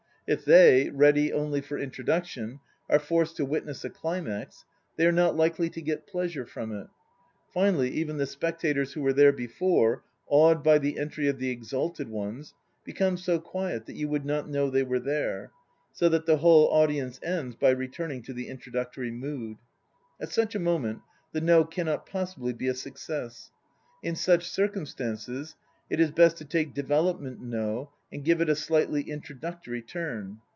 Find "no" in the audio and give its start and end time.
21.41-21.65, 27.41-27.89